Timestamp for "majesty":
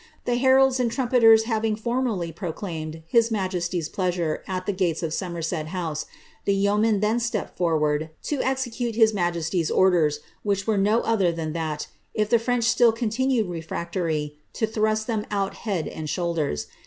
3.29-3.79